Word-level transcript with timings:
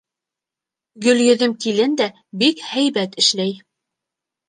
Гөлйөҙөм 1.05 1.55
килен 1.67 1.95
дә 2.01 2.09
бик 2.43 2.67
һәйбәт 2.73 3.23
эшләй. 3.25 3.59